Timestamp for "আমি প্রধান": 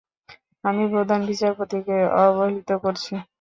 0.63-1.19